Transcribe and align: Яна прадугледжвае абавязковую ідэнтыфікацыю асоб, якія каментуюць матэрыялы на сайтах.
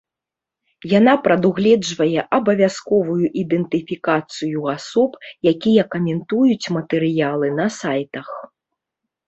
Яна 0.99 1.13
прадугледжвае 1.27 2.21
абавязковую 2.37 3.25
ідэнтыфікацыю 3.43 4.59
асоб, 4.75 5.11
якія 5.55 5.87
каментуюць 5.99 6.71
матэрыялы 6.81 7.47
на 7.63 7.67
сайтах. 7.81 8.27